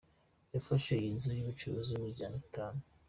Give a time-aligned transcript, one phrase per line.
[0.53, 2.83] Yafashe iyi nzu y’ubucuruzi y’imiryango itatu.